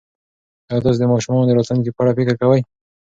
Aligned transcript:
ایا 0.69 0.83
تاسي 0.83 0.99
د 1.01 1.05
ماشومانو 1.13 1.47
د 1.47 1.51
راتلونکي 1.57 1.91
په 1.93 1.99
اړه 2.03 2.15
فکر 2.17 2.33
کوئ؟ 2.41 2.61